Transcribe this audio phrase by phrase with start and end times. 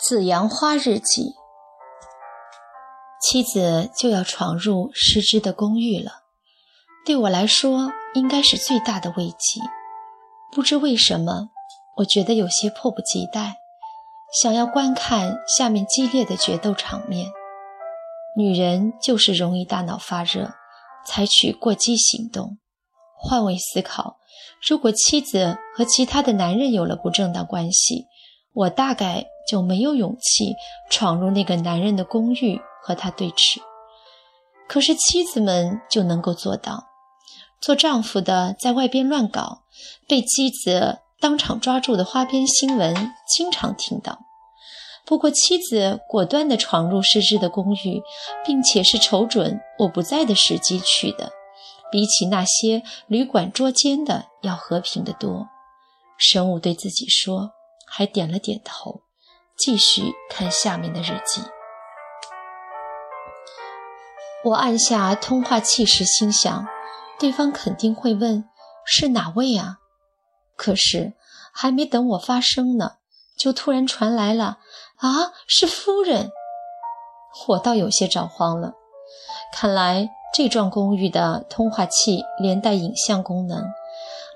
[0.00, 1.34] 紫阳花日记，
[3.20, 6.22] 妻子就要闯入失之的公寓了，
[7.04, 9.60] 对我来说应该是最大的慰藉。
[10.50, 11.50] 不知为什么，
[11.98, 13.57] 我觉得有些迫不及待，
[14.30, 17.30] 想要观看下面激烈的决斗场面。
[18.36, 20.52] 女人就是容易大脑发热，
[21.04, 22.58] 采取过激行动。
[23.16, 24.18] 换位思考，
[24.68, 28.06] 如果妻子和其他的男人有了不正当关系，
[28.52, 30.54] 我大概就没有勇气
[30.90, 33.60] 闯入那个男人的公寓和他对峙。
[34.68, 36.84] 可是妻子们就能够做到，
[37.60, 39.62] 做丈夫的在外边乱搞，
[40.06, 44.20] 被妻子当场抓住的花边新闻经常听到。
[45.08, 48.02] 不过妻子果断地闯入失之的公寓，
[48.44, 51.32] 并且是瞅准我不在的时机去的，
[51.90, 55.48] 比起那些旅馆捉奸的要和平得多。
[56.18, 57.52] 神武对自己说。
[57.90, 59.00] 还点了点头，
[59.56, 61.40] 继续看下面的日记。
[64.44, 66.66] 我按下通话器时，心想，
[67.18, 68.44] 对方肯定会问
[68.84, 69.78] 是哪位啊？
[70.54, 71.14] 可是
[71.50, 72.96] 还没等我发声呢，
[73.38, 74.58] 就突然传来了
[74.98, 76.30] “啊，是夫人”。
[77.48, 78.72] 我倒有些着慌了。
[79.52, 83.64] 看来这幢公寓的通话器连带影像功能。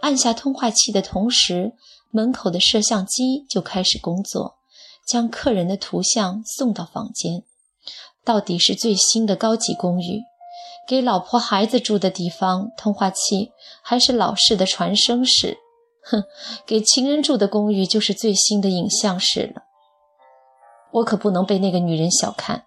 [0.00, 1.74] 按下通话器的同时。
[2.14, 4.56] 门口的摄像机就开始工作，
[5.08, 7.42] 将客人的图像送到房间。
[8.22, 10.20] 到底是最新的高级公寓，
[10.86, 13.52] 给老婆孩子住的地方，通话器
[13.82, 15.56] 还是老式的传声室？
[16.04, 16.24] 哼，
[16.66, 19.62] 给情人住的公寓就是最新的影像室了。
[20.92, 22.66] 我可不能被那个女人小看。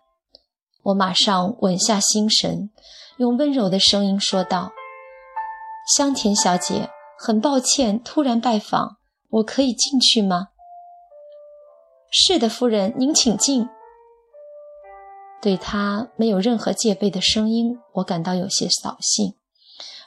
[0.83, 2.69] 我马上稳下心神，
[3.17, 4.71] 用温柔的声音说道
[5.97, 8.97] ：“香甜小姐，很抱歉突然拜访。”
[9.35, 10.49] 我可以进去吗？
[12.09, 13.67] 是的，夫人，您请进。
[15.41, 19.35] 对他没有任何戒备的声音，我感到有些扫兴。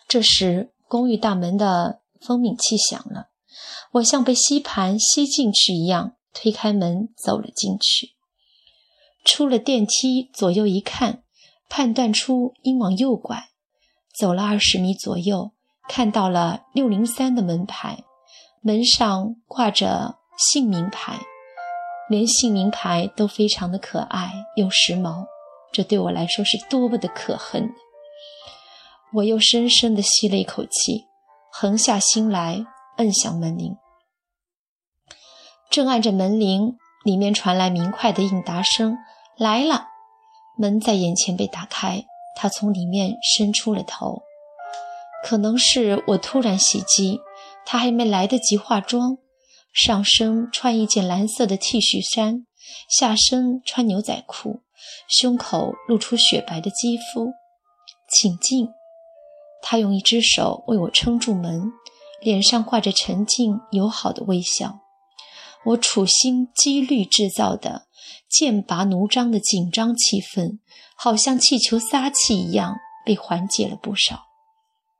[0.06, 3.28] 这时，公寓大门的蜂鸣器响了，
[3.92, 8.10] 我像被吸盘吸进去一样，推开门走了进去。
[9.24, 11.24] 出了电梯，左右一看，
[11.68, 13.48] 判断出应往右拐。
[14.16, 15.50] 走了二十米左右，
[15.88, 18.04] 看到了六零三的门牌。
[18.60, 21.18] 门上挂着姓名牌，
[22.08, 25.26] 连姓名牌都非常的可爱又时髦，
[25.72, 27.68] 这对我来说是多么的可恨！
[29.14, 31.06] 我又深深地吸了一口气，
[31.50, 32.64] 横下心来，
[32.98, 33.76] 摁响门铃。
[35.70, 38.96] 正按着门铃，里面传来明快的应答声
[39.36, 39.86] ：“来了。”
[40.58, 42.04] 门在眼前被打开，
[42.36, 44.22] 他从里面伸出了头。
[45.24, 47.20] 可能是我突然袭击。
[47.70, 49.18] 他还没来得及化妆，
[49.74, 52.46] 上身穿一件蓝色的 T 恤衫，
[52.88, 54.62] 下身穿牛仔裤，
[55.06, 57.34] 胸口露出雪白的肌肤。
[58.10, 58.70] 请进。
[59.60, 61.70] 他用一只手为我撑住门，
[62.22, 64.78] 脸上挂着沉静友好的微笑。
[65.68, 67.86] 我处心积虑制造的
[68.28, 70.58] 剑拔弩张的紧张气氛，
[70.96, 74.24] 好像气球撒气一样被缓解了不少。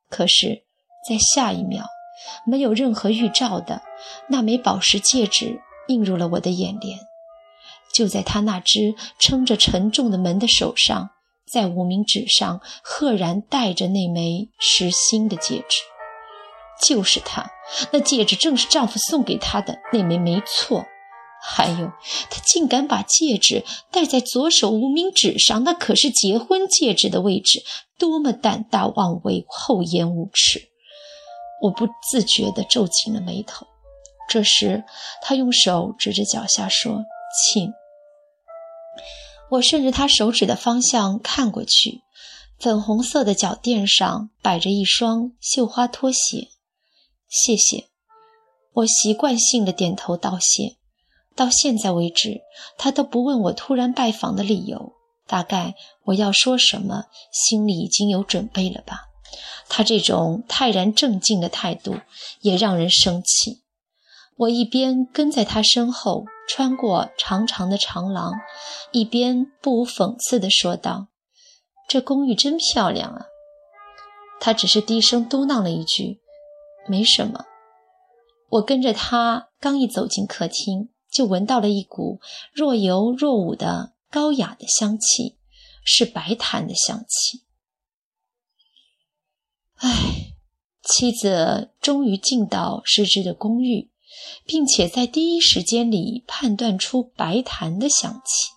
[0.09, 0.65] 可是，
[1.09, 1.84] 在下一秒。
[2.45, 3.81] 没有任何预兆的
[4.29, 6.99] 那枚宝石戒指映入了我的眼帘，
[7.95, 11.11] 就在他那只撑着沉重的门的手上，
[11.50, 15.79] 在无名指上赫然戴着那枚实心的戒指，
[16.87, 17.50] 就是他，
[17.93, 20.84] 那戒指正是丈夫送给她的那枚，没错。
[21.41, 21.93] 还有，
[22.31, 27.62] 他竟敢把戒指戴在左手无名指上，那可是结婚戒指的位置，
[27.97, 30.69] 多么胆大妄为、厚颜无耻！
[31.62, 33.67] 我不自觉地皱紧了眉头。
[34.28, 34.83] 这时，
[35.22, 37.05] 他用手指着脚下说
[37.53, 37.72] ：“请。”
[39.52, 42.02] 我顺着他手指的方向看过去，
[42.58, 46.49] 粉红色的脚垫上摆着一双绣花拖鞋。
[47.28, 47.88] 谢谢。
[48.72, 50.76] 我习惯性的点头道谢。
[51.36, 52.40] 到现在为止，
[52.76, 54.94] 他都不问我突然拜访的理由。
[55.26, 59.02] 大概我要说什么，心里已经有准备了吧。
[59.69, 61.94] 他这种泰然正静的态度
[62.40, 63.62] 也让人生气。
[64.36, 68.32] 我一边跟在他身后穿过长长的长廊，
[68.90, 71.08] 一边不无讽刺地说道
[71.86, 73.26] ：“这公寓真漂亮啊。”
[74.40, 76.20] 他只是低声嘟囔了一句
[76.88, 77.44] ：“没什么。”
[78.50, 82.20] 我跟着他刚一走进客厅，就闻到了一股
[82.52, 85.37] 若有若无的高雅的香气，
[85.85, 87.44] 是白檀的香气。
[89.76, 90.32] 唉，
[90.82, 93.90] 妻子终于进到失之的公寓，
[94.46, 98.55] 并且在第一时间里判断出白檀的香气。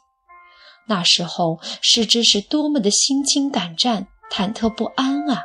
[0.87, 5.43] 那时候，失之是多么的心惊胆战、忐忑不安啊！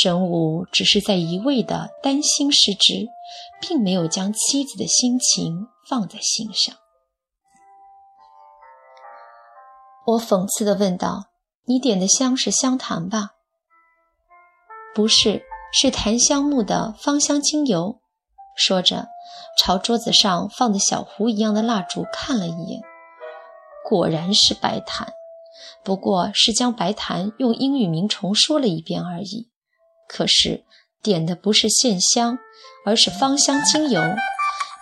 [0.00, 3.08] 神武只是在一味的担心失职，
[3.60, 6.74] 并没有将妻子的心情放在心上。
[10.06, 11.26] 我讽刺地问道
[11.68, 13.32] ：“你点的香是香檀吧？”
[14.96, 15.42] 不是，
[15.72, 18.00] 是檀香木的芳香精油。
[18.56, 19.08] 说着，
[19.58, 22.82] 朝桌子上放的小壶一样的蜡烛看了一眼，
[23.88, 25.12] 果然是白檀，
[25.84, 29.51] 不过是将白檀用英语名重说了一遍而已。
[30.12, 30.62] 可是
[31.02, 32.38] 点的不是线香，
[32.84, 34.00] 而是芳香精油，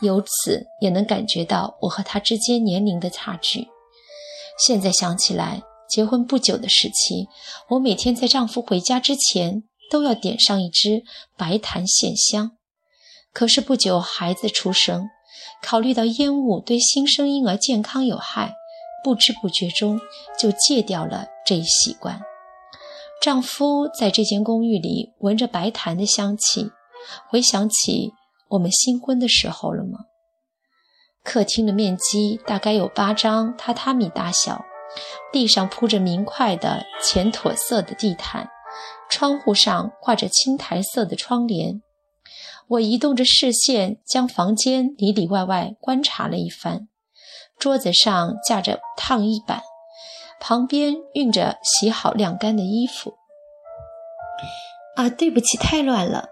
[0.03, 3.69] 由此也能感觉到我和他之间年龄的差距。
[4.59, 7.29] 现在想起来，结婚不久的时期，
[7.69, 9.63] 我每天在丈夫回家之前。
[9.91, 11.03] 都要点上一支
[11.37, 12.53] 白檀线香，
[13.33, 15.09] 可是不久孩子出生，
[15.61, 18.55] 考虑到烟雾对新生婴儿健康有害，
[19.03, 20.01] 不知不觉中
[20.39, 22.23] 就戒掉了这一习惯。
[23.21, 26.71] 丈夫在这间公寓里闻着白檀的香气，
[27.29, 28.13] 回想起
[28.49, 29.99] 我们新婚的时候了吗？
[31.23, 34.65] 客厅的面积大概有八张榻榻米大小，
[35.31, 38.49] 地上铺着明快的浅驼色的地毯。
[39.11, 41.83] 窗户上挂着青苔色的窗帘，
[42.69, 46.89] 我移动着视线，将房间里里外外观察了一番。
[47.59, 49.61] 桌子上架着烫衣板，
[50.51, 53.15] 旁边熨着洗好晾干的衣服。
[54.97, 56.29] 啊，对不起，太乱了。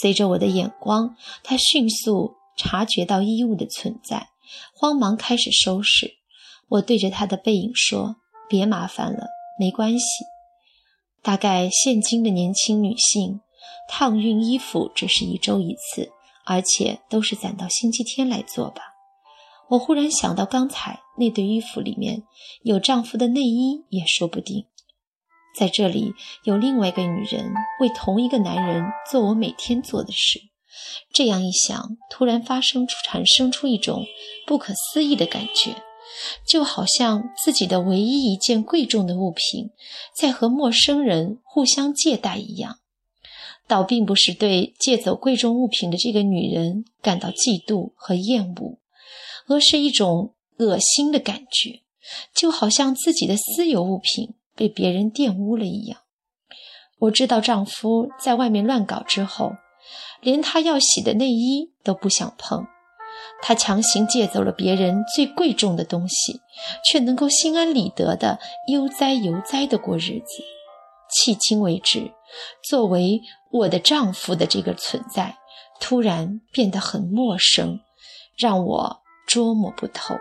[0.00, 4.28] 随着我的眼光，他迅速察觉到衣物的存在，
[4.72, 6.12] 慌忙开始收拾。
[6.68, 8.14] 我对着他的背影说
[8.48, 9.26] ：“别麻烦了，
[9.58, 10.06] 没关系。”
[11.20, 13.40] 大概现今的年轻女性，
[13.88, 16.12] 烫熨衣服只是一周一次，
[16.44, 18.95] 而且都是攒到星期天来做吧。
[19.68, 22.22] 我忽然想到，刚才那堆衣服里面
[22.62, 24.66] 有丈夫的内衣也说不定。
[25.58, 26.12] 在这里
[26.44, 30.40] 有另外一个女人为同一个男人做我每天做的事。
[31.12, 34.04] 这样一想，突然发生出产生出一种
[34.46, 35.74] 不可思议的感觉。
[36.46, 39.70] 就好像自己的唯一一件贵重的物品，
[40.16, 42.78] 在和陌生人互相借贷一样，
[43.66, 48.78] 倒并不是对借走贵重物品的这个女人感到嫉妒和厌恶，
[49.48, 51.82] 而是一种恶心的感觉，
[52.34, 56.00] 就好像自己的私有物品被别人玷污了一样。
[56.98, 59.52] 我知道丈夫在外面乱搞之后，
[60.20, 62.66] 连他要洗的内衣都不想碰。
[63.42, 66.40] 他强行借走了别人最贵重的东西，
[66.90, 68.38] 却能够心安理得的
[68.68, 70.42] 悠哉悠哉的过日子。
[71.10, 72.12] 迄今为止，
[72.68, 73.20] 作为
[73.52, 75.36] 我的丈夫的这个存在，
[75.78, 77.80] 突然变得很陌生，
[78.38, 80.14] 让我捉摸不透。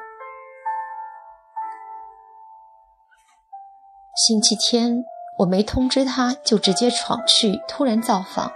[4.28, 5.04] 星期天，
[5.40, 8.52] 我没通知他，就直接闯去，突然造访。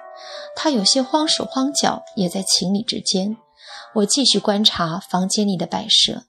[0.56, 3.38] 他有些慌手慌脚，也在情理之间。
[3.96, 6.24] 我继续观察房间里的摆设。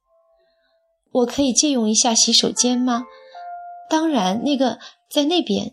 [1.13, 3.05] 我可以借用一下洗手间吗？
[3.89, 4.79] 当然，那个
[5.09, 5.73] 在那边。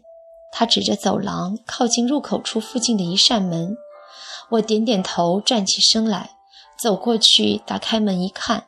[0.50, 3.76] 他指着走廊靠近入口处附近的一扇门。
[4.52, 6.37] 我点点头，站起身来，
[6.82, 8.68] 走过去，打开门一看，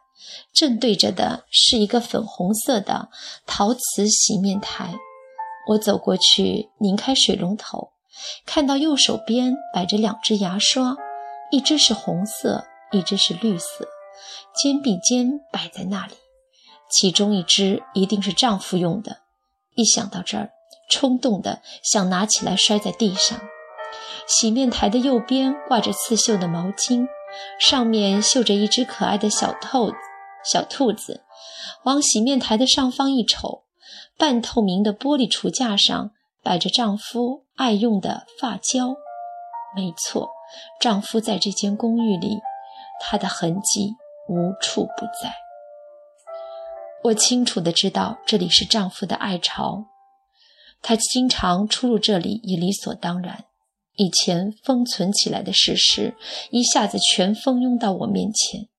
[0.54, 3.10] 正对着的是一个粉红色的
[3.46, 4.96] 陶瓷洗面台。
[5.70, 7.92] 我走过去，拧开水龙头，
[8.46, 10.96] 看到右手边摆着两只牙刷，
[11.52, 12.66] 一只是红色。
[12.92, 13.88] 一只是绿色，
[14.56, 16.16] 肩并肩摆在那里，
[16.90, 19.18] 其中一只一定是丈夫用的。
[19.76, 20.50] 一想到这儿，
[20.90, 23.40] 冲动的想拿起来摔在地上。
[24.26, 27.06] 洗面台的右边挂着刺绣的毛巾，
[27.60, 29.98] 上面绣着一只可爱的小兔子。
[30.44, 31.24] 小兔子
[31.84, 33.64] 往洗面台的上方一瞅，
[34.18, 38.96] 半透明的玻璃橱架上摆着丈夫爱用的发胶。
[39.76, 40.30] 没错，
[40.80, 42.40] 丈夫在这间公寓里。
[43.02, 43.96] 他的痕迹
[44.28, 45.34] 无处不在。
[47.04, 49.86] 我清楚的知道这里是丈夫的爱巢，
[50.82, 53.46] 他经常出入这里也理所当然。
[54.00, 56.16] 以前封存起来的事实
[56.52, 58.70] 一下子全蜂拥到我面前，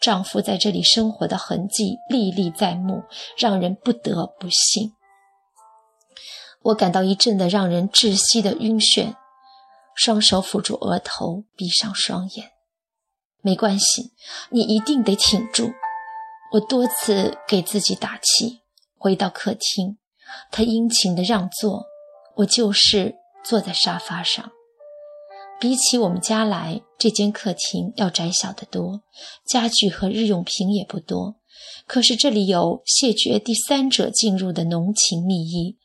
[0.00, 3.02] 丈夫在这里生活的痕迹历历在目，
[3.36, 4.94] 让人不得不信。
[6.62, 9.14] 我感到一阵的让人窒息的晕眩，
[9.94, 12.52] 双手抚住额头，闭上双眼。
[13.42, 14.14] 没关系，
[14.48, 15.70] 你一定得挺住。
[16.54, 18.62] 我多次给自己打气。
[18.96, 19.98] 回到客厅，
[20.50, 21.84] 他殷勤的让座，
[22.36, 24.50] 我就是坐在沙发上。
[25.62, 29.02] 比起我们家来，这间客厅要窄小得多，
[29.46, 31.36] 家具和日用品也不多。
[31.86, 35.78] 可是这里有谢绝第三者进入的浓情蜜意，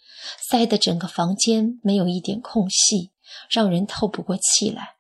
[0.50, 3.12] 塞得整个房间没有一点空隙，
[3.52, 4.96] 让人透不过气来。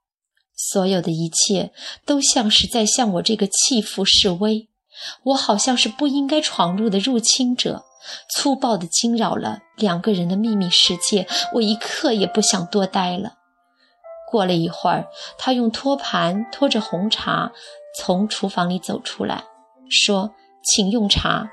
[0.55, 1.74] 所有的一切
[2.05, 4.69] 都像是在向我这个弃妇示威，
[5.24, 7.84] 我好像是不应该闯入的入侵者，
[8.36, 11.27] 粗暴地惊扰了两个人的秘密世界。
[11.55, 13.37] 我一刻也不想多待了。
[14.29, 15.07] 过了一会儿，
[15.38, 17.51] 他用托盘托着红茶
[17.98, 19.43] 从厨房里走出来，
[19.89, 20.34] 说。
[20.69, 21.50] 请用茶。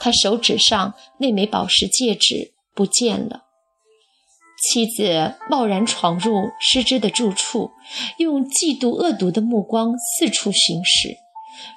[0.00, 3.42] 他手指上那枚宝石戒指不见了。
[4.64, 7.72] 妻子贸然闯入失之的住处，
[8.16, 11.18] 用嫉妒恶毒的目光四处巡视。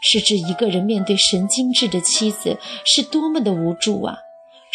[0.01, 4.17] 失之一个人面对神经质的妻子，是多么的无助啊！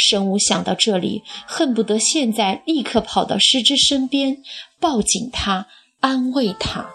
[0.08, 4.38] 神武想到这里，恨不得现在立刻跑到师之身边，
[4.80, 5.66] 抱紧他，
[6.00, 6.86] 安慰他。